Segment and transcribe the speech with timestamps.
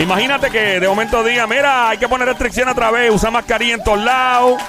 [0.00, 3.84] Imagínate que de momento diga, mira, hay que poner restricción otra vez, usar mascarilla en
[3.84, 4.60] todos lados,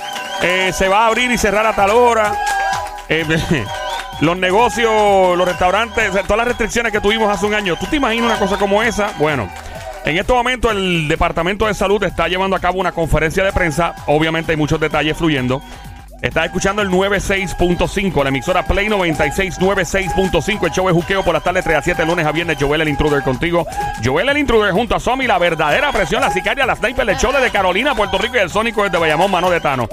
[0.42, 2.34] eh, se va a abrir y cerrar a tal hora.
[3.08, 3.26] Eh,
[4.22, 7.78] los negocios, los restaurantes, todas las restricciones que tuvimos hace un año.
[7.78, 9.14] ¿Tú te imaginas una cosa como esa?
[9.18, 9.50] Bueno,
[10.04, 13.96] en este momento el Departamento de Salud está llevando a cabo una conferencia de prensa.
[14.08, 15.62] Obviamente hay muchos detalles fluyendo.
[16.22, 20.66] Estás escuchando el 96.5, la emisora Play 96, 96.5.
[20.66, 22.58] El show es juqueo por las tardes 3 a 7, lunes a viernes.
[22.60, 23.66] Joel el Intruder contigo.
[24.04, 27.32] Joel el Intruder junto a Somi, la verdadera presión, la sicaria, la sniper del show
[27.32, 29.90] de Carolina, Puerto Rico y el Sónico desde Bayamón, mano de Tano.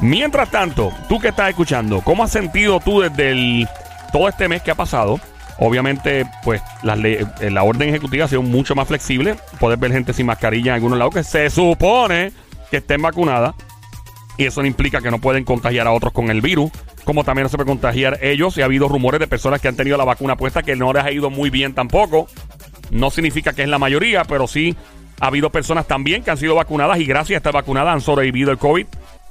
[0.00, 3.68] Mientras tanto, tú que estás escuchando, ¿cómo has sentido tú desde el,
[4.12, 5.20] todo este mes que ha pasado?
[5.58, 9.36] Obviamente, pues la, eh, la orden ejecutiva ha sido mucho más flexible.
[9.60, 12.32] Puedes ver gente sin mascarilla en algunos lados que se supone
[12.72, 13.54] que estén vacunadas.
[14.40, 16.70] Y eso no implica que no pueden contagiar a otros con el virus.
[17.04, 18.56] Como también no se puede contagiar ellos.
[18.56, 21.04] Y ha habido rumores de personas que han tenido la vacuna puesta que no les
[21.04, 22.26] ha ido muy bien tampoco.
[22.90, 24.74] No significa que es la mayoría, pero sí
[25.20, 28.50] ha habido personas también que han sido vacunadas y gracias a estar vacunadas han sobrevivido
[28.50, 28.86] el COVID.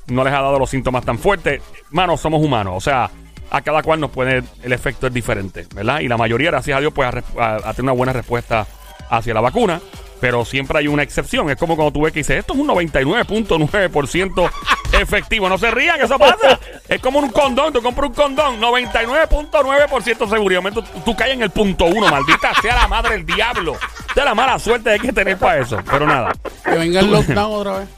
[0.10, 1.60] No les ha dado los síntomas tan fuertes.
[1.90, 2.76] Mano, somos humanos.
[2.78, 3.10] O sea,
[3.50, 4.44] a cada cual nos puede.
[4.62, 6.02] El efecto es diferente, ¿verdad?
[6.02, 8.68] Y la mayoría, gracias a Dios, pues ha, tenido una buena respuesta
[9.10, 9.82] hacia la vacuna.
[10.22, 11.50] Pero siempre hay una excepción.
[11.50, 14.52] Es como cuando tú ves que dice esto es un 99.9%
[15.00, 15.50] efectivo.
[15.50, 16.60] No se rían, eso pasa.
[16.90, 17.72] Es como un condón.
[17.72, 20.62] Tú compras un condón, 99.9% seguridad.
[20.74, 23.76] Tú, tú caes en el punto uno, maldita sea la madre del diablo.
[24.14, 25.78] Sea la mala suerte hay que tener para eso.
[25.90, 26.32] Pero nada,
[26.64, 27.90] Que venga el lockdown otra vez.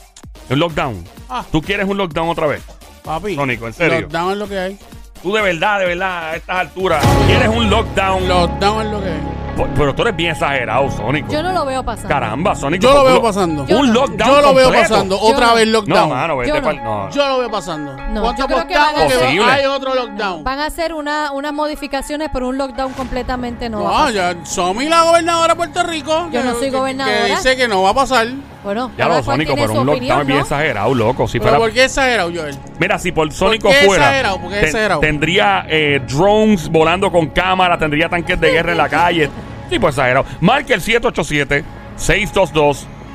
[0.50, 1.04] un lockdown.
[1.30, 1.46] Ah.
[1.52, 2.62] ¿Tú quieres un lockdown otra vez?
[3.04, 3.36] Papi.
[3.36, 4.02] Sónico, en serio.
[4.02, 4.80] Lockdown es lo que hay.
[5.24, 8.28] Tú de verdad, de verdad, a estas alturas, quieres un lockdown.
[8.28, 9.41] Lockdown es lo que hay.
[9.76, 11.32] Pero tú eres bien exagerado, Sónico.
[11.32, 12.10] Yo no lo veo pasando.
[12.10, 12.84] Caramba, Sónico.
[12.84, 13.66] Yo lo veo pasando.
[13.68, 13.94] Yo un no.
[13.94, 14.30] lockdown.
[14.30, 14.90] Yo lo veo completo.
[14.90, 15.20] pasando.
[15.20, 15.56] Otra no.
[15.56, 16.10] vez No, lockdown.
[16.10, 16.62] mano, vete Yo no.
[16.68, 17.10] pa'l- no.
[17.12, 17.96] Yo lo veo pasando.
[18.10, 19.46] No, ¿Cuánto yo creo que van a hacer- Posible.
[19.52, 20.44] hay otro lockdown?
[20.44, 23.84] Van a hacer una, unas modificaciones, pero un lockdown completamente no.
[23.84, 24.14] va a No, pasar.
[24.36, 26.28] ya Somi, la gobernadora de Puerto Rico.
[26.32, 27.18] Yo no soy que- gobernadora.
[27.26, 28.28] Que dice que no va a pasar.
[28.64, 30.44] Bueno, Ya lo Sónico, pero un opinión, lockdown es bien ¿no?
[30.44, 31.28] exagerado, loco.
[31.28, 32.56] Si Pero fuera, ¿por qué exagerado, Joel?
[32.80, 34.38] Mira, si por Sónico qué fuera, exagerado?
[34.40, 35.00] ¿Por qué ten- exagerado?
[35.02, 39.30] tendría eh, drones volando con cámara, tendría tanques de guerra en la calle.
[39.72, 40.26] Sí, pues exagerado.
[40.42, 40.82] Marque el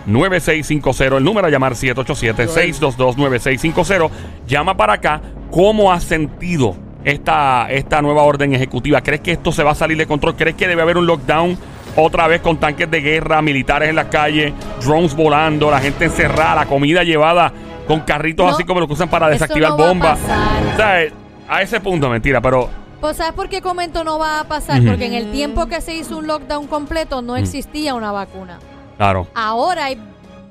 [0.07, 1.17] 787-622-9650.
[1.19, 4.11] El número a llamar 787-622-9650.
[4.47, 5.21] Llama para acá.
[5.51, 9.01] ¿Cómo has sentido esta, esta nueva orden ejecutiva?
[9.03, 10.35] ¿Crees que esto se va a salir de control?
[10.37, 11.57] ¿Crees que debe haber un lockdown?
[11.97, 14.53] Otra vez con tanques de guerra, militares en las calles,
[14.85, 17.53] drones volando, la gente encerrada, la comida llevada
[17.87, 20.19] con carritos No, así como los que usan para desactivar no a bombas.
[20.19, 20.63] pasar.
[20.75, 21.13] O sea, eh,
[21.49, 22.69] a ese punto, mentira, pero
[23.01, 24.83] Pues ¿sabes por qué comento no va a pasar?
[24.85, 28.59] Porque en el tiempo que se hizo un lockdown completo no existía una vacuna.
[28.99, 29.27] claro.
[29.35, 29.99] Ahora hay-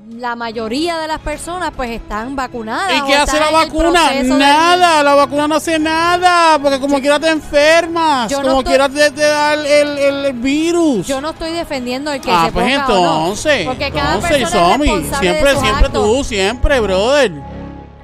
[0.08, 2.92] la mayoría de las personas pues están vacunadas.
[2.96, 4.12] ¿Y qué hace la vacuna?
[4.12, 8.60] del- Nada, la vacuna no hace nada, porque como quiera te enfermas, yo no como
[8.60, 11.08] estoy- quiera te, te da el, el- el virus.
[11.08, 12.96] Yo no estoy defendiendo el que ah, se pues ponga o no.
[13.24, 15.92] entonces, Porque cada entonces, persona es Somi, responsable siempre, siempre actos.
[16.04, 17.32] tú, siempre, brother.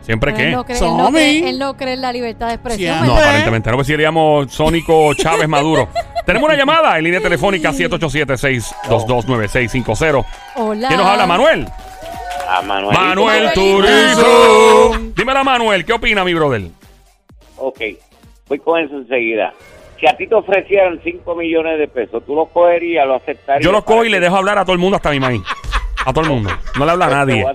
[0.05, 0.51] ¿Siempre él qué?
[0.51, 1.19] no cree, él no Somi.
[1.21, 2.95] cree- él no cree en la libertad de expresión.
[2.99, 3.15] Siempre.
[3.15, 5.89] No, aparentemente no, pues seríamos Sónico Chávez Maduro.
[6.27, 10.25] Tenemos una llamada en línea telefónica 787-622-9650.
[10.57, 10.89] Hola.
[10.89, 11.27] ¿Quién nos habla?
[11.27, 11.69] Manuel.
[12.53, 12.97] A Manuel.
[12.99, 13.61] Manuel Manuelito.
[13.87, 15.13] Turizo.
[15.17, 15.85] Dímela, Manuel.
[15.87, 16.63] ¿Qué opina, mi brother?
[17.57, 17.81] Ok,
[18.49, 19.55] voy con eso enseguida.
[19.99, 23.65] Si a ti te ofrecieran 5 millones de pesos, ¿tú los cogerías, lo aceptarías?
[23.65, 25.43] Yo lo cojo y le dejo hablar a todo el mundo hasta mi maíz.
[26.05, 26.51] A todo el mundo.
[26.77, 27.47] No le habla a que- nadie.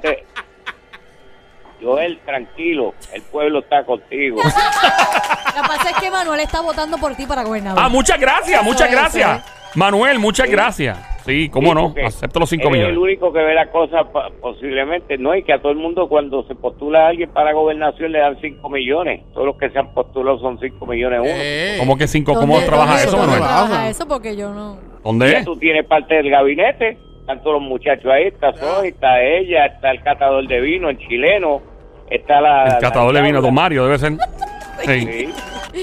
[1.81, 4.38] Joel, tranquilo, el pueblo está contigo.
[4.44, 7.80] Lo que pasa es que Manuel está votando por ti para gobernador.
[7.84, 9.41] Ah, muchas gracias, Eso muchas gracias.
[9.78, 10.98] Manuel, muchas gracias.
[11.24, 12.08] Sí, cómo Sí, no.
[12.08, 12.94] Acepto los 5 eres millones.
[12.94, 14.06] el único que ve la cosa
[14.42, 15.36] posiblemente, ¿no?
[15.36, 18.38] Y que a todo el mundo cuando se postula a alguien para gobernación le dan
[18.42, 19.22] 5 millones.
[19.34, 21.30] Todos los que se han postulado son 5 millones uno.
[21.32, 22.32] Eh, ¿Cómo que 5?
[22.34, 23.50] ¿Dónde- ¿Cómo trabaja dónde- eso, dónde Manuel?
[23.50, 24.08] trabaja eso?
[24.08, 24.78] Porque yo no...
[25.04, 25.46] ¿Dónde Ya es?
[25.46, 29.92] tú tienes parte del gabinete, están todos los muchachos ahí, está Zoe, está ella, está
[29.92, 31.62] el catador de vino, el chileno,
[32.10, 32.64] está la...
[32.64, 33.42] El catador la de vino.
[33.42, 34.14] Don Mario, debe ser.
[34.86, 35.30] Sí.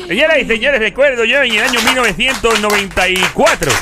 [0.09, 3.73] Señoras y señores, recuerdo yo en el año 1994,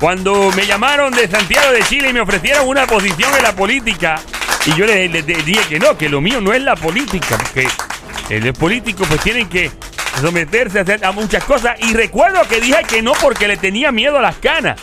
[0.00, 4.20] cuando me llamaron de Santiago de Chile y me ofrecieron una posición en la política,
[4.66, 7.68] y yo les, les dije que no, que lo mío no es la política, porque
[8.30, 9.70] eh, los políticos pues tienen que
[10.20, 13.92] someterse a, hacer- a muchas cosas, y recuerdo que dije que no porque le tenía
[13.92, 14.80] miedo a las canas.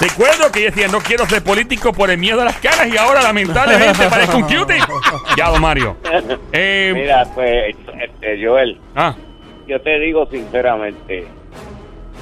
[0.00, 2.96] Recuerdo que yo decía, no quiero ser político por el miedo a las canas y
[2.96, 4.78] ahora lamentablemente parezco un cutie.
[5.36, 5.96] Ya, don Mario.
[6.52, 9.14] Eh, Mira, pues, este, Joel, ah,
[9.66, 11.24] yo te digo sinceramente,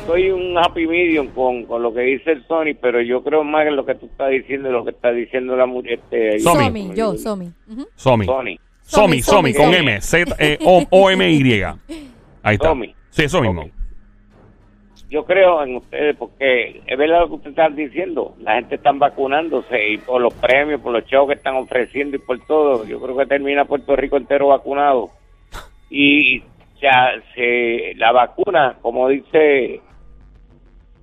[0.06, 3.66] soy un happy medium con, con lo que dice el Sony, pero yo creo más
[3.66, 6.00] en lo que tú estás diciendo y lo que está diciendo la mujer.
[6.10, 6.64] Este, Somi.
[6.64, 7.52] Somi, yo, Somi.
[7.70, 7.88] Ujú.
[7.96, 8.26] Somi.
[8.26, 8.56] Sony.
[8.82, 9.76] Somi, Somi, Somi, con Somi.
[9.76, 11.62] M, Z, eh, o, O, M, Y.
[11.62, 12.68] Ahí está.
[12.68, 12.94] Somi.
[13.10, 13.62] Sí, eso mismo.
[13.62, 13.81] Ok.
[15.12, 18.34] Yo creo en ustedes porque es verdad lo que ustedes están diciendo.
[18.40, 22.18] La gente está vacunándose y por los premios, por los shows que están ofreciendo y
[22.18, 22.86] por todo.
[22.86, 25.10] Yo creo que termina Puerto Rico entero vacunado.
[25.90, 26.40] Y
[26.80, 29.82] ya se, la vacuna, como dice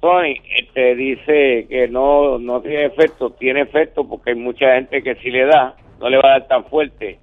[0.01, 3.29] Tony, este, dice que no, no tiene efecto.
[3.29, 6.47] Tiene efecto porque hay mucha gente que si le da, no le va a dar
[6.47, 7.19] tan fuerte.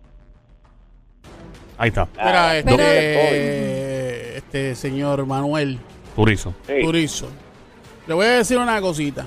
[1.78, 2.06] Ahí está.
[2.12, 5.80] Mira, Pero- este, este señor Manuel
[6.16, 6.54] Turizo.
[6.66, 6.80] Sí.
[6.80, 7.28] Turizo.
[8.06, 9.26] Le voy a decir una cosita.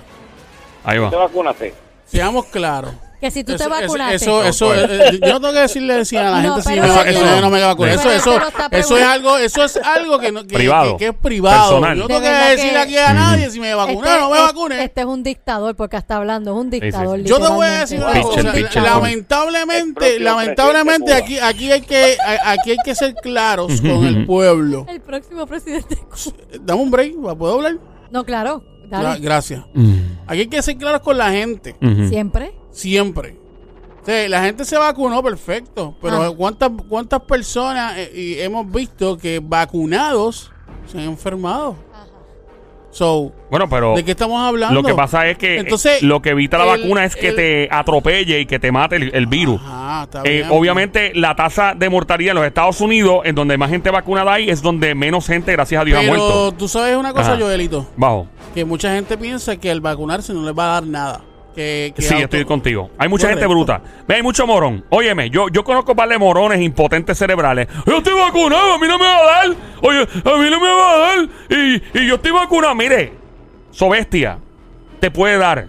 [0.84, 1.12] Ahí va.
[1.12, 1.74] ¿Te vacunaste?
[2.06, 2.92] Seamos claros.
[3.20, 4.16] Que si tú te Eso- vacunaste.
[4.16, 6.80] Eso, eso, eh, eh, yo no tengo que decirle decir a la No, gente si
[6.80, 7.92] me eso- vacuno eso- o no me vacuno.
[7.92, 8.40] Eso, eso,
[8.72, 10.96] eso es algo, eso es algo que, no, que, Privado.
[10.98, 11.70] que, que es privado.
[11.82, 11.98] Personal.
[11.98, 14.84] Yo no tengo que decirle aquí a nadie si me vacuno o no me vacune.
[14.84, 17.20] Este es un dictador porque está hablando, es un dictador.
[17.20, 17.26] sí.
[17.26, 18.82] Yo te voy a decir una cosa.
[18.82, 24.86] Lamentablemente, lamentablemente aquí, aquí hay que, aquí hay que ser claros con el pueblo.
[24.88, 25.98] El próximo presidente.
[26.62, 27.78] Dame un break, ¿puedo hablar?
[28.12, 28.64] No, claro.
[28.90, 29.20] Dale.
[29.20, 29.62] gracias.
[30.26, 31.76] Aquí hay que ser claros con la gente.
[32.10, 32.54] Siempre.
[32.72, 33.36] Siempre.
[34.02, 35.96] O sea, la gente se vacunó, perfecto.
[36.02, 36.34] Pero Ah.
[36.36, 40.52] ¿cuántas, cuántas personas eh, y hemos visto que vacunados
[40.92, 41.76] se han enfermado?
[42.92, 44.82] So, Bueno, pero ¿de qué estamos hablando?
[44.82, 47.28] lo que pasa es que eh, Entonces, lo que evita la el- vacuna es que
[47.30, 49.62] el- te atropelle y que te mate el, el virus.
[49.62, 50.48] Está Eh, bien.
[50.50, 54.50] obviamente la tasa de mortalidad en los Estados Unidos, en donde más gente vacunada hay,
[54.50, 56.52] es donde menos gente, gracias a Dios, ha Pero muerto.
[56.54, 57.40] tú sabes una cosa, Ajá.
[57.42, 58.28] Joelito, Bajo.
[58.56, 61.22] que mucha gente piensa que al vacunarse no les va a dar nada.
[61.60, 62.90] Que, que Sí, auto- estoy contigo.
[62.98, 63.82] Hay mucha gente bruta.
[64.08, 64.86] Ve, hay mucho morón.
[64.88, 67.68] Óyeme, yo, yo conozco par de morones impotentes cerebrales.
[67.86, 69.48] Yo estoy vacunado, a mí no me va a dar.
[69.82, 71.18] Oye, a mí no me va a dar.
[71.50, 72.74] Y, y yo estoy vacunado.
[72.76, 73.12] Mire,
[73.72, 74.40] so bestia,
[75.02, 75.68] te puede dar.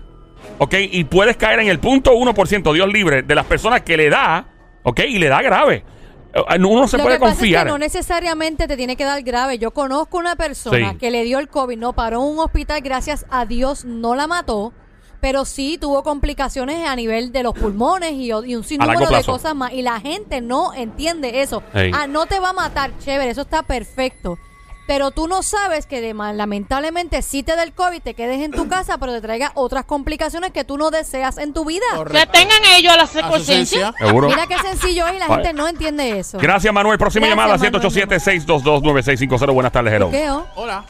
[0.58, 0.74] ¿Ok?
[0.92, 4.46] Y puedes caer en el punto 1%, Dios libre, de las personas que le da.
[4.84, 5.00] ¿Ok?
[5.08, 5.84] Y le da grave.
[6.32, 7.62] Eh, Uno se Lo puede que pasa confiar.
[7.62, 9.58] es que no necesariamente te tiene que dar grave.
[9.58, 10.98] Yo conozco una persona Sí.
[10.98, 14.28] que le dio el COVID, no paró en un hospital, gracias a Dios no la
[14.28, 14.72] mató,
[15.20, 19.54] pero sí tuvo complicaciones a nivel de los pulmones y, y un sinnúmero de cosas
[19.54, 19.72] más.
[19.72, 21.62] Y la gente no entiende eso.
[21.92, 24.38] Ah, no te va a matar, chévere, eso está perfecto.
[24.86, 28.50] Pero tú no sabes que de- lamentablemente si te da el COVID, te quedes en
[28.50, 31.84] tu casa, pero te traiga otras complicaciones que tú no deseas en tu vida.
[32.10, 33.54] Que tengan ellos a la A su secuencia.
[33.54, 33.94] esencia.
[33.98, 34.26] Seguro.
[34.28, 35.44] Mira qué sencillo es y la Vale.
[35.44, 36.38] gente no entiende eso.
[36.40, 36.98] Gracias, Manuel.
[36.98, 37.82] Próxima Gracias, llamada, Manuel.
[38.18, 39.52] 787-622-9650.
[39.54, 40.10] Buenas tardes, hello.
[40.10, 40.44] ¿Qué, oh?
[40.56, 40.84] Hola.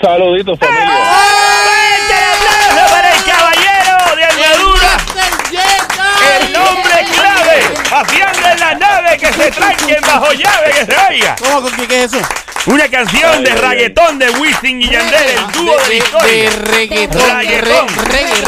[0.00, 0.86] Saluditos, familia.
[2.90, 4.22] para el caballero de
[6.38, 6.52] El
[7.90, 11.36] paseando en la nave, que se tranquen bajo llave, que se oiga.
[11.40, 11.68] ¿Cómo?
[11.70, 12.26] ¿Qué, qué es eso?
[12.66, 16.50] Una canción de reggaetón de Wisin y Yandel, el dúo de la de, historia.
[16.60, 17.22] reggaetón.
[17.40, 17.88] Reggaetón.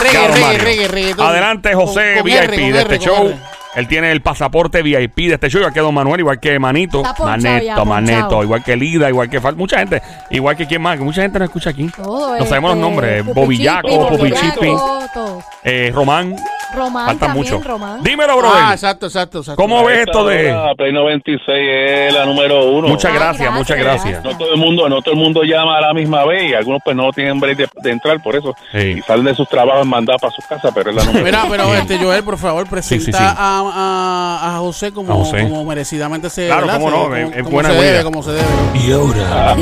[0.02, 0.28] Reggae,
[0.58, 1.26] reggae, reggaetón.
[1.26, 3.40] Adelante, José Con- con VIP R, con de este con show.
[3.74, 6.98] Él tiene el pasaporte VIP de este show, igual que Don Manuel, igual que Manito.
[6.98, 10.66] Está ponchado Maneto, ya, Maneto, igual que Lida, igual que Fal- mucha gente, igual que
[10.66, 11.88] quién más, que mucha gente no escucha aquí.
[11.96, 14.66] Todo No sabemos los este, nombres, Bobillaco, Chipi, Pupi Bobillaco, Chipi.
[15.14, 15.44] todos.
[15.64, 16.36] Eh, Román,
[16.74, 17.68] Román faltan también, mucho.
[17.68, 18.02] Román.
[18.02, 18.62] Dímelo, brother.
[18.62, 19.62] Ah, exacto, exacto, exacto.
[19.62, 20.44] ¿Cómo ves esto de...?
[20.52, 22.88] La Play 96 es la número uno.
[22.88, 24.24] Muchas Ay, gracias, gracias, muchas gracias.
[24.24, 26.80] No todo el mundo, no todo el mundo llama a la misma vez y algunos
[26.84, 28.96] pues no tienen break de, de entrar por eso Sí.
[28.98, 31.74] y salen de sus trabajos mandados para su casa, pero es la número Mira, pero
[31.74, 33.24] este Joel, por favor, presenta Sí, sí, sí.
[33.38, 35.42] A, a, a José como, A José.
[35.42, 36.80] como merecidamente se Claro, ¿verdad?
[36.80, 38.46] cómo no, es- como, es como buena se debe, como se debe.
[38.74, 39.54] Y ahora,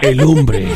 [0.00, 0.68] el hombre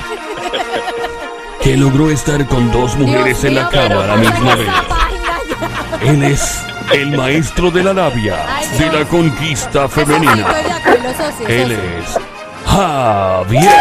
[1.63, 4.57] que logró estar con dos mujeres Dios en la mío, cama a la misma esa
[4.57, 4.69] vez.
[4.89, 6.11] página ya.
[6.11, 6.59] Él es
[6.93, 8.95] el maestro de la labia, Ay, de Dios.
[8.95, 10.49] la conquista Eso sí, estoy femenina.
[10.53, 11.75] de acuerdo, eso sí, eso Él sí.
[11.75, 12.19] es
[12.67, 13.73] Javier.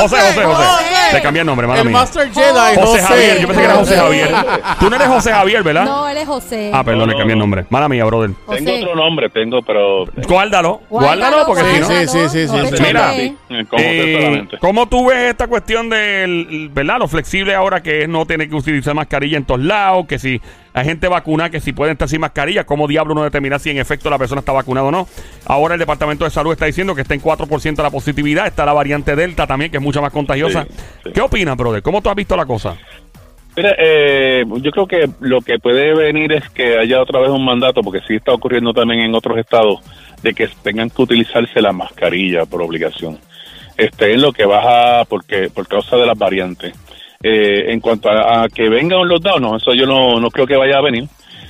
[0.00, 0.89] José, José, José.
[1.10, 1.16] José.
[1.16, 1.96] Te cambié el nombre, mala El mía.
[1.98, 4.00] Master Jedi, José Javier, yo pensé que era José José.
[4.00, 4.34] Javier.
[4.78, 5.84] Tú no eres José Javier, ¿verdad?
[5.84, 6.70] No, él es José.
[6.72, 7.64] Ah, perdón, le cambié el nombre.
[7.70, 8.30] Mala mía, brother.
[8.46, 8.64] José.
[8.64, 11.86] Tengo otro nombre, tengo, pero Guárdalo, guárdalo, porque si no.
[11.86, 12.82] Sí, sí, sí, sí.
[12.82, 13.34] Mira, eh,
[13.72, 14.48] Eh.
[14.60, 18.54] ¿Cómo tú ves esta cuestión del, verdad, lo flexible ahora que es no tener que
[18.54, 20.40] utilizar mascarilla en todos lados, que si
[20.72, 23.78] hay gente vacunada, que si pueden estar sin mascarilla, ¿cómo diablo uno determina si en
[23.78, 25.08] efecto la persona está vacunada o no?
[25.46, 28.72] Ahora el Departamento de Salud está diciendo que está en 4% la positividad, está la
[28.72, 30.64] variante Delta también, que es mucho más contagiosa.
[30.64, 30.74] Sí,
[31.04, 31.10] sí.
[31.12, 31.82] ¿Qué opinas, brother?
[31.82, 32.76] ¿Cómo tú has visto la cosa?
[33.56, 37.44] Mira, eh, yo creo que lo que puede venir es que haya otra vez un
[37.44, 39.80] mandato, porque sí está ocurriendo también en otros estados,
[40.22, 43.18] de que tengan que utilizarse la mascarilla por obligación.
[43.76, 46.74] Este es lo que baja porque por causa de las variantes.
[47.22, 50.46] Eh, en cuanto a, a que venga un lockdown, no, eso yo no, no creo
[50.46, 51.06] que vaya a venir.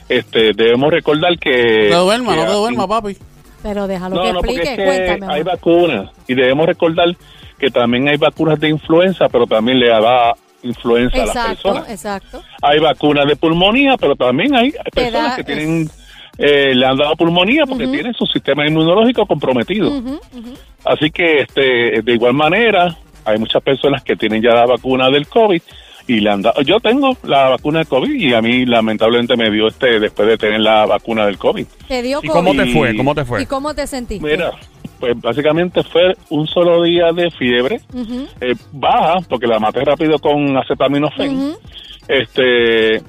[0.09, 1.89] Este, debemos recordar que...
[1.91, 3.17] No te que no te a- duermas, papi.
[3.63, 5.33] Pero déjalo no, que no, porque explique, es que cuéntame.
[5.35, 7.15] hay vacunas y debemos recordar
[7.59, 11.91] que también hay vacunas de influenza, pero también le da influenza a las Exacto, personas.
[11.91, 12.43] exacto.
[12.63, 15.89] Hay vacunas de pulmonía, pero también hay, personas da- que tienen
[16.39, 19.93] eh, le han dado pulmonía porque tiene su sistema inmunológico comprometido.
[20.85, 25.27] Así que este, de igual manera, hay muchas personas que tienen ya la vacuna del
[25.27, 25.63] COVID
[26.07, 26.61] y le han dado.
[26.63, 30.37] Yo tengo la vacuna del COVID y a mí lamentablemente me dio este después de
[30.37, 31.67] tener la vacuna del COVID.
[31.87, 32.97] Te dio ¿Y cómo te fue?
[32.97, 33.43] ¿Cómo te fue?
[33.43, 34.27] ¿Y cómo te sentiste?
[34.27, 34.53] Mira,
[34.99, 37.81] pues básicamente fue un solo día de fiebre
[38.41, 41.55] eh, baja porque la maté rápido con acetaminofén.
[42.09, 43.03] Este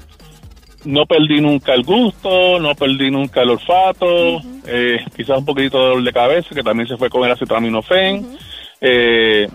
[0.85, 5.85] no perdí nunca el gusto, no perdí nunca el olfato, eh, quizás un poquitito de
[5.89, 8.37] dolor de cabeza que también se fue con el acetaminofén.
[8.79, 9.47] Eh,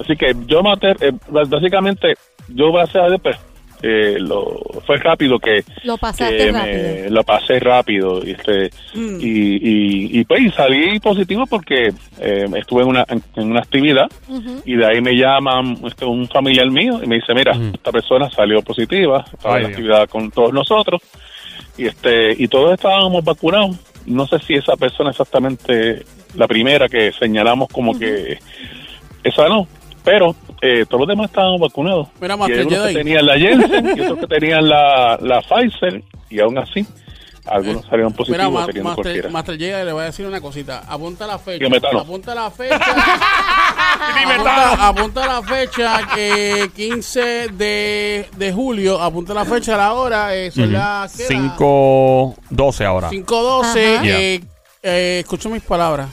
[0.00, 2.14] así que yo maté, eh, bás- básicamente,
[2.48, 3.36] yo gracias a Dios, pues,
[3.80, 7.10] eh, lo, fue rápido que, Lo pasaste que me- rápido.
[7.10, 12.82] lo pasé rápido y este y, y, y, pues y salí positivo porque eh, estuve
[12.82, 14.08] en una en, en una actividad
[14.64, 18.28] y de ahí me llaman este, un familiar mío y me dice mira esta persona
[18.30, 21.00] salió positiva estaba Ay, en la actividad con todos nosotros
[21.76, 23.76] y este y todos estábamos vacunados.
[24.06, 26.02] No sé si esa persona exactamente
[26.34, 28.38] la primera que señalamos como que
[29.22, 29.68] esa no
[30.04, 33.86] pero eh, todos los demás estaban vacunados Mira, y hay unos que tenían la Jensen
[33.96, 36.86] y otros que tenían la, la Pfizer y aún así
[37.48, 40.82] algunos salieron Mira, positivos teniendo Master, cualquiera Master Jedi, le voy a decir una cosita.
[40.86, 41.66] Apunta la fecha.
[41.98, 42.78] Apunta la fecha.
[43.98, 49.00] Apunta, apunta la fecha que 15 de, de julio.
[49.00, 50.36] Apunta la fecha, la hora.
[50.36, 51.56] Eh, son las ¿qué era?
[51.56, 53.08] 5-12 ahora.
[53.08, 53.96] 512.
[53.96, 54.04] Ajá.
[54.06, 54.40] Eh,
[54.82, 56.08] eh, escucha mis palabras.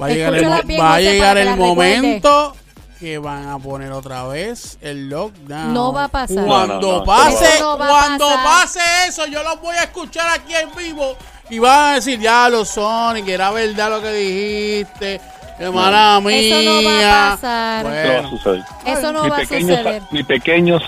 [0.00, 1.96] Va a llegar el, bien, va a José, llegar para que el las recuerde.
[1.96, 2.56] momento
[2.98, 5.72] que van a poner otra vez el lockdown.
[5.74, 6.44] No va a pasar.
[6.44, 8.44] Cuando No, no, no, pase, eso no va a cuando pasar.
[8.44, 11.16] pase eso, yo los voy a escuchar aquí en vivo
[11.48, 15.20] y van a decir, ya lo son, que era verdad lo que dijiste.
[15.60, 16.40] Hermana mía.
[16.40, 17.84] Eso no va a pasar.
[17.84, 18.64] no va a Bueno.
[18.86, 20.02] Eso no mi va a pequeño, suceder.
[20.10, 20.80] mi pequeño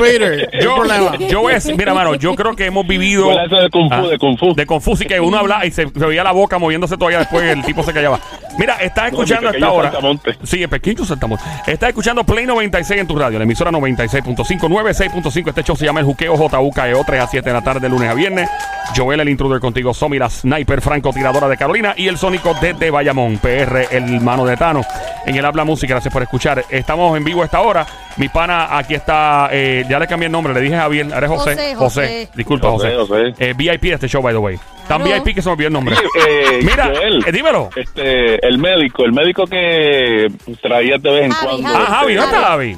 [0.63, 3.31] Yo, yo decir, mira, mano, yo creo que hemos vivido.
[3.39, 4.55] Eso de Kung Fu, Ah, de Kung Fu.
[4.55, 7.19] De Kung Fu, sí que uno hablaba y se, se veía la boca moviéndose todavía
[7.19, 8.19] después el tipo se callaba.
[8.59, 9.91] Mira, estás No, escuchando a esta pequeño hora.
[9.93, 10.37] saltamontes.
[10.43, 11.47] Sí, el pequeño saltamontes.
[11.67, 14.35] Estás escuchando Play 96 en tu radio, la emisora 96.5,
[14.69, 15.49] 96.5.
[15.49, 18.09] Este show se llama El Juqueo JUKEO, 3 a 7 de la tarde, de lunes
[18.11, 18.49] a viernes.
[18.97, 23.39] Joel, el intruder contigo, Somi, la sniper francotiradora de Carolina y el sónico desde Bayamón,
[23.39, 24.83] PR, el mano de Tano.
[25.27, 26.65] En el habla música, gracias por escuchar.
[26.71, 27.85] Estamos en vivo esta hora.
[28.17, 31.29] Mi pana, aquí está, eh, ya le cambié el nombre, le dije a Javier, eres
[31.29, 31.51] José.
[31.57, 32.29] José, José.
[32.35, 32.95] Disculpa, José.
[32.95, 33.45] José, José.
[33.51, 34.59] Eh, VIP de este show, by the way.
[34.89, 35.03] Tan.
[35.05, 35.97] VIP que se me olvidó el nombre.
[36.29, 37.71] Eh, Mira, Joel, eh, dímelo.
[37.77, 40.29] este, el médico, el médico que
[40.63, 41.69] traía de vez en Javi, cuando.
[41.69, 41.85] Javi.
[41.87, 42.77] Ah, Javi, ¿dónde está Javi?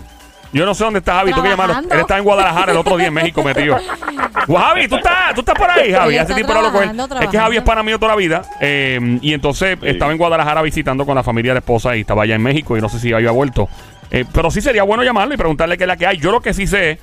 [0.50, 1.74] Yo no sé dónde está Javi, tú que llamarlo.
[1.94, 3.76] Él está en Guadalajara el otro día en México metido.
[4.48, 6.16] Javi, ¿tú estás, tú estás por ahí, Javi.
[6.16, 6.90] Hace tiempo no con él.
[6.96, 8.42] trabajando, Es que Javi es pana mío toda la vida.
[8.60, 12.22] eh, y entonces estaba en Guadalajara visitando con la familia de la esposa y estaba
[12.22, 13.68] allá en México y no sé si había vuelto.
[14.10, 16.16] Eh, pero sí sería bueno llamarlo y preguntarle qué es la que hay.
[16.16, 16.98] Yo lo que sí sé, eh,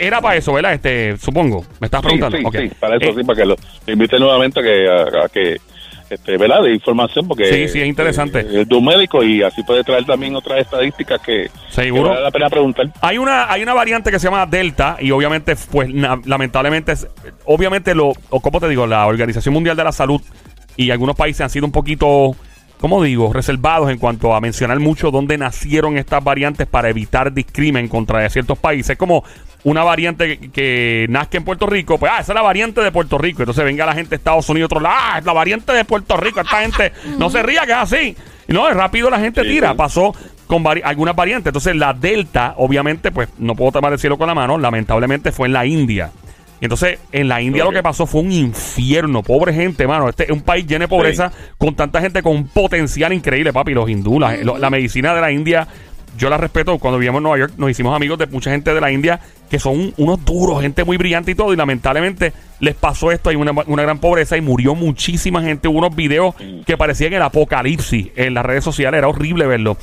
[0.00, 0.74] era para eso, ¿verdad?
[0.74, 1.64] Este, supongo.
[1.80, 2.36] ¿Me estás preguntando?
[2.38, 3.56] sí, sí, para eso Eh, sí, para que lo
[3.86, 5.56] invite nuevamente a que, a, a que
[6.10, 6.62] este, ¿verdad?
[6.62, 8.40] De información, porque Sí, sí, es interesante.
[8.40, 12.02] eh, es de un médico y así puede traer también otras estadísticas que, Seguro.
[12.04, 12.88] que vale la pena preguntar.
[13.00, 16.94] Hay una, hay una variante que se llama Delta y obviamente, pues na- lamentablemente,
[17.44, 20.20] obviamente lo, o como te digo, la Organización Mundial de la Salud
[20.76, 22.34] y algunos países han sido un poquito,
[22.80, 27.86] ¿cómo digo?, reservados en cuanto a mencionar mucho dónde nacieron estas variantes para evitar discrimen
[27.86, 28.90] contra ciertos países.
[28.90, 29.22] Es como
[29.64, 32.90] una variante que, que nazca en Puerto Rico, pues, ah, esa es la variante de
[32.92, 33.42] Puerto Rico.
[33.42, 36.16] Entonces venga la gente de Estados Unidos, otro lado, ah, es la variante de Puerto
[36.16, 36.40] Rico.
[36.40, 38.16] Esta gente no se ría que es así.
[38.48, 39.70] No, es rápido la gente Sí, tira.
[39.70, 39.76] sí.
[39.76, 40.14] Pasó
[40.46, 41.50] con vari- algunas variantes.
[41.50, 44.58] Entonces la Delta, obviamente, pues no puedo tomar el cielo con la mano.
[44.58, 46.10] Lamentablemente fue en la India.
[46.60, 49.22] Y entonces, en la India lo que pasó fue un infierno.
[49.22, 50.08] Pobre gente, mano.
[50.10, 53.72] Este es un país lleno de pobreza, con tanta gente con un potencial increíble, papi.
[53.72, 55.66] Los hindúes, la, la medicina de la India,
[56.18, 56.78] yo la respeto.
[56.78, 59.58] Cuando vivíamos en Nueva York, nos hicimos amigos de mucha gente de la India que
[59.58, 61.52] son unos duros, gente muy brillante y todo.
[61.52, 63.30] Y lamentablemente les pasó esto.
[63.30, 65.66] Hay una, una gran pobreza y murió muchísima gente.
[65.68, 66.34] Hubo unos videos
[66.66, 68.98] que parecían el apocalipsis en las redes sociales.
[68.98, 69.76] Era horrible verlo.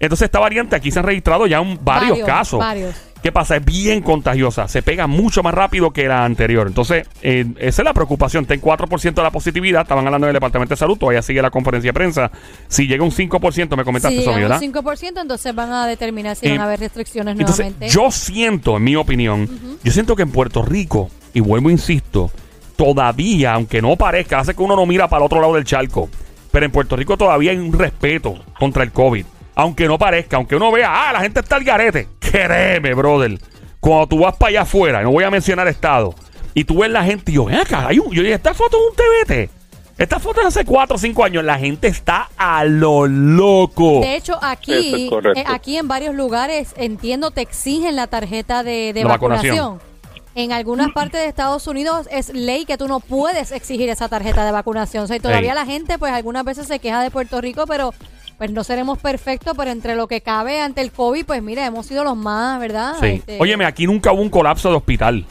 [0.00, 2.58] Entonces, esta variante aquí se han registrado ya un- varios, Varios, casos.
[2.58, 2.94] varios.
[3.24, 3.56] ¿Qué pasa?
[3.56, 4.68] Es bien contagiosa.
[4.68, 6.66] Se pega mucho más rápido que la anterior.
[6.66, 8.42] Entonces, eh, esa es la preocupación.
[8.44, 9.80] Está en 4% de la positividad.
[9.80, 10.98] Estaban hablando del Departamento de Salud.
[10.98, 12.30] Todavía sigue la conferencia de prensa.
[12.68, 14.62] Si llega un 5%, me comentaste Si eso, llegan ¿verdad?
[14.62, 17.88] un 5%, entonces van a determinar si Eh, van a haber restricciones Entonces, nuevamente.
[17.88, 19.48] yo siento, en mi opinión,
[19.82, 22.30] yo siento que en Puerto Rico, y vuelvo, insisto,
[22.76, 26.10] todavía, aunque no parezca, hace que uno no mira para el otro lado del charco,
[26.50, 29.24] pero en Puerto Rico todavía hay un respeto contra el COVID.
[29.56, 32.08] Aunque no parezca, aunque uno vea, ah, la gente está al garete.
[32.34, 33.38] Créeme, brother.
[33.78, 36.16] Cuando tú vas para allá afuera, no voy a mencionar estado,
[36.52, 38.76] y tú ves la gente, y yo, ven acá, hay un, yo dije, esta foto
[38.76, 39.50] es un TBT.
[39.96, 41.44] Esta foto es hace 4 o 5 años.
[41.44, 44.00] La gente está a lo loco.
[44.00, 48.92] De hecho, aquí, es eh, aquí en varios lugares, entiendo, te exigen la tarjeta de,
[48.92, 49.56] de La vacunación.
[49.56, 49.94] vacunación.
[50.34, 54.44] En algunas partes de Estados Unidos es ley que tú no puedes exigir esa tarjeta
[54.44, 55.04] de vacunación.
[55.04, 57.94] O sea, y todavía la gente, pues algunas veces se queja de Puerto Rico, pero
[58.38, 61.86] pues no seremos perfectos, pero entre lo que cabe ante el COVID, pues mira, hemos
[61.86, 62.94] sido los más, ¿verdad?
[63.00, 63.06] Sí.
[63.06, 65.24] Este, Óyeme, aquí nunca hubo un colapso de hospital.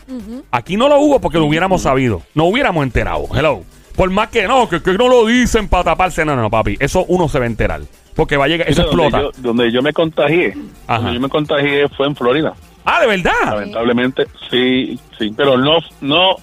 [0.51, 2.21] Aquí no lo hubo porque lo hubiéramos sabido.
[2.33, 3.25] No hubiéramos enterado.
[3.35, 3.63] Hello.
[3.95, 6.25] Por más que no, que, que no lo dicen para taparse.
[6.25, 6.77] No, no, no, papi.
[6.79, 7.81] Eso uno se va a enterar.
[8.15, 9.21] Porque va a llegar, eso Donde explota.
[9.23, 10.55] yo, donde yo me contagié,
[10.87, 10.99] Ajá.
[10.99, 12.53] donde yo me contagié fue en Florida.
[12.85, 13.31] Ah, de verdad.
[13.45, 16.35] Lamentablemente, sí, sí, pero no, no,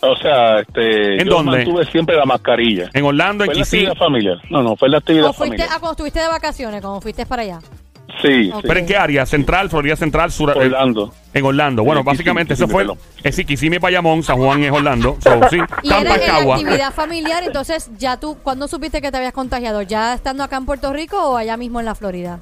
[0.00, 1.58] o sea, este, ¿En yo dónde?
[1.58, 2.90] mantuve siempre la mascarilla.
[2.94, 3.86] En Orlando, en Fue la Kissimmee.
[3.88, 4.38] actividad familiar.
[4.50, 5.68] No, no, fue la actividad O fuiste, familiar.
[5.72, 7.58] ah, cuando estuviste de vacaciones, cuando fuiste para allá.
[8.22, 8.62] Sí, Ok.
[8.62, 8.66] sí.
[8.66, 9.26] ¿Pero en qué área?
[9.26, 10.50] ¿Central, Florida Central, Sur?
[10.50, 11.12] eh, Orlando.
[11.34, 11.84] En Orlando.
[11.84, 12.86] Bueno, Sí, básicamente eso fue.
[13.22, 15.16] Es sí, Kissimmee, Bayamón, San Juan es Orlando.
[15.22, 16.56] So, sí, Y Tampa es en Cagua.
[16.56, 19.82] actividad familiar, entonces ya tú, ¿cuándo supiste que te habías contagiado?
[19.82, 22.40] ¿Ya estando acá en Puerto Rico o allá mismo en la Florida?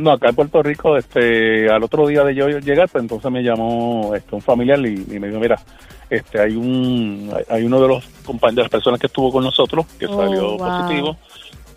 [0.00, 3.42] No, acá en Puerto Rico, este, al otro día de yo llegar, pues entonces me
[3.42, 5.60] llamó este, un familiar y, y me dijo, mira,
[6.08, 9.86] este, hay un, hay- uno de los compañeros, de las personas que estuvo con nosotros
[9.98, 10.58] que Oh, salió wow.
[10.58, 11.16] positivo.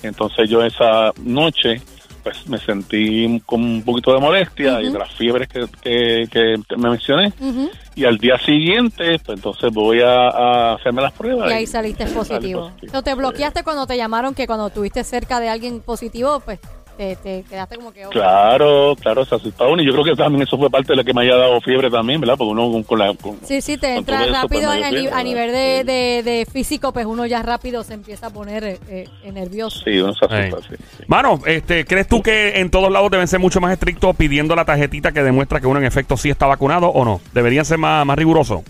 [0.02, 1.82] Entonces yo esa noche,
[2.24, 6.56] pues me sentí con un poquito de molestia y de las fiebres que, que, que
[6.78, 7.32] me mencioné.
[7.96, 11.50] Y al día siguiente, pues entonces voy a, a hacerme las pruebas.
[11.50, 12.70] Y ahí saliste positivo.
[12.70, 12.92] positivo.
[12.94, 16.60] ¿No te bloqueaste cuando te llamaron que cuando estuviste cerca de alguien positivo, pues
[16.98, 18.06] te, te quedaste como que...
[18.06, 19.82] oh, Claro, claro, se asustaba uno.
[19.82, 21.90] Y yo creo que también eso fue parte de lo que me haya dado fiebre
[21.90, 22.36] también, ¿verdad?
[22.38, 23.14] Porque uno con, la...
[23.16, 26.24] con- Sí, sí, te entra eso, rápido pues, me a, fiebre, a nivel de, de,
[26.24, 28.80] de físico, pues uno ya rápido se empieza a poner eh,
[29.24, 29.82] eh, nervioso.
[29.84, 31.04] Sí, uno se asusta, sí, sí.
[31.08, 34.66] Mano, este, ¿crees tú que en todos lados deben ser mucho más estrictos pidiendo la
[34.66, 37.22] tarjetita que demuestra que uno en efecto sí está vacunado o no?
[37.34, 38.62] ¿Deberían ser más, más rigurosos?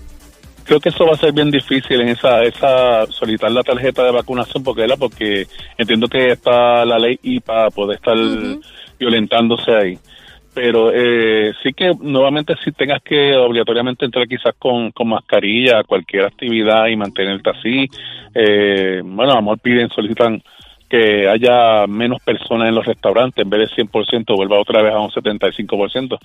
[0.65, 4.11] Creo que eso va a ser bien difícil en esa, esa solicitar la tarjeta de
[4.11, 4.97] vacunación porque ¿verdad?
[4.99, 5.45] porque
[5.77, 8.15] entiendo que está la ley IPA puede estar
[8.97, 9.99] violentándose ahí.
[10.53, 15.83] Pero eh, sí que nuevamente si tengas que obligatoriamente entrar quizás con, con mascarilla a
[15.83, 17.89] cualquier actividad y mantenerte así.
[18.35, 20.43] Eh, bueno, a lo mejor piden, solicitan
[20.93, 24.99] que haya menos personas en los restaurantes, en vez de 100% vuelva otra vez a
[24.99, 26.19] un 75%.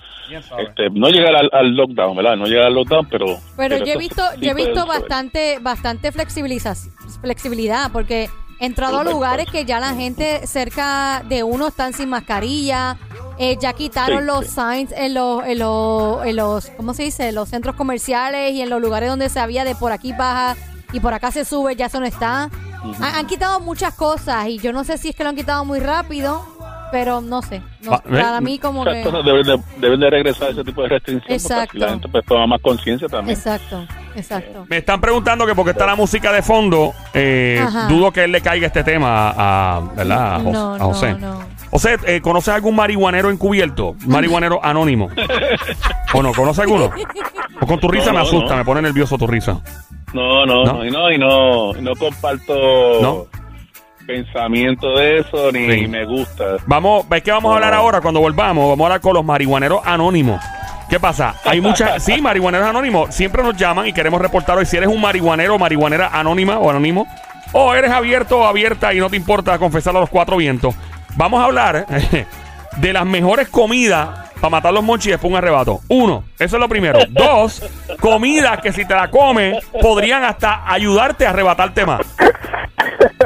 [0.59, 2.35] Este, no llegar al, al lockdown, ¿verdad?
[2.37, 3.25] No llegar al lockdown, pero...
[3.57, 6.75] Pero yo he visto, sí yo he visto bastante, bastante flexibiliza-
[7.19, 12.09] flexibilidad, porque he entrado a lugares que ya la gente cerca de uno están sin
[12.09, 12.95] mascarilla,
[13.39, 14.51] eh, ya quitaron Sí, los sí.
[14.61, 17.29] signs en los, en los, en los, ¿cómo se dice?
[17.29, 20.55] En los centros comerciales y en los lugares donde se había de por aquí baja
[20.93, 22.49] y por acá se sube, ya eso no está.
[22.83, 25.65] Han, han quitado muchas cosas y yo no sé si es que lo han quitado
[25.65, 26.43] muy rápido,
[26.91, 27.61] pero no sé.
[27.81, 29.03] No, eh, para mí como Esas que...
[29.03, 31.71] cosas deben de, deben de regresar a ese tipo de restricciones porque Exacto.
[31.71, 33.37] así la gente pues toma más conciencia también.
[33.37, 34.65] Exacto, exacto.
[34.69, 37.87] Me están preguntando que porque está la música de fondo, eh, Ajá.
[37.87, 40.35] dudo que él le caiga este tema a, a- ¿verdad?
[40.35, 41.13] a, No, a José.
[41.13, 41.59] no, no.
[41.71, 43.95] José, eh, ¿conoces algún marihuanero encubierto?
[44.07, 45.09] Marihuanero anónimo.
[46.13, 46.33] ¿O no?
[46.33, 46.89] ¿Conoces alguno?
[47.61, 48.57] O con tu risa No, me no, asusta, no.
[48.57, 49.61] me pone nervioso tu risa.
[50.13, 50.85] No, no, ¿No?
[50.85, 52.53] y no, y no, no comparto
[53.01, 53.25] ¿No?
[54.07, 55.87] pensamiento de eso, ni Sí.
[55.87, 56.55] me gusta.
[56.65, 59.81] Vamos, es que vamos a hablar ahora cuando volvamos, vamos a hablar con los marihuaneros
[59.85, 60.41] anónimos.
[60.89, 61.35] ¿Qué pasa?
[61.45, 63.13] Hay muchas, sí, marihuaneros anónimos.
[63.13, 66.69] Siempre nos llaman y queremos reportar hoy si eres un marihuanero o marihuanera anónima o
[66.71, 67.05] anónimo.
[67.53, 70.73] O eres abierto o abierta y no te importa confesarlo a los cuatro vientos.
[71.15, 71.85] Vamos a hablar
[72.77, 75.79] de las mejores comidas para matar los monchis y después un arrebato.
[75.89, 76.99] Uno, eso es lo primero.
[77.09, 77.61] Dos,
[77.99, 82.01] comidas que si te la comes podrían hasta ayudarte a arrebatarte más.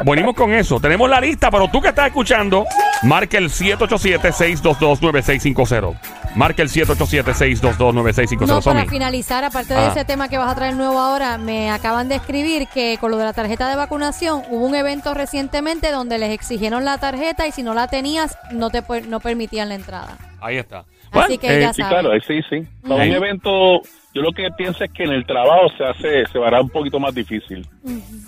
[0.06, 0.80] Venimos con eso.
[0.80, 2.66] Tenemos la lista, pero tú que estás escuchando,
[3.04, 5.98] marca el 787-622-9650.
[6.36, 8.46] Marca el 787-622-9650.
[8.48, 9.88] No, para finalizar, aparte de Ah.
[9.92, 13.18] ese tema que vas a traer nuevo ahora, me acaban de escribir que con lo
[13.18, 17.52] de la tarjeta de vacunación hubo un evento recientemente donde les exigieron la tarjeta y
[17.52, 20.18] si no la tenías no te no permitían la entrada.
[20.42, 20.84] Ahí está.
[21.14, 22.00] Así que ya Sí, saben.
[22.02, 22.68] claro, sí, sí.
[22.82, 23.04] Para Ujú.
[23.04, 23.82] un evento,
[24.14, 27.00] yo lo que pienso es que en el trabajo se hace, se hará un poquito
[27.00, 27.66] más difícil.